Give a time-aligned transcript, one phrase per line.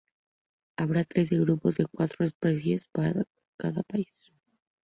[0.77, 3.23] Habrá trece grupos de cuatro países cada
[3.63, 4.05] uno.